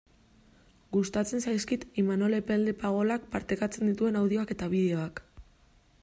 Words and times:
Gustatzen 0.95 1.43
zaizkit 1.49 1.83
Imanol 2.03 2.37
Epelde 2.37 2.73
Pagolak 2.85 3.27
partekatzen 3.35 3.91
dituen 3.91 4.17
audioak 4.23 4.55
eta 4.57 4.71
bideoak. 4.73 5.21